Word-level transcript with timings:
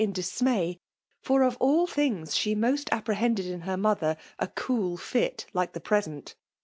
in 0.03 0.11
dismay; 0.11 0.79
for, 1.21 1.43
of 1.43 1.55
all 1.59 1.85
things, 1.85 2.35
she 2.35 2.55
most 2.55 2.89
apprehended 2.91 3.45
in 3.45 3.61
her 3.61 3.77
mother 3.77 4.17
a 4.39 4.47
oool 4.47 4.97
fit 4.97 5.45
like 5.53 5.73
the 5.73 5.79
present. 5.79 6.33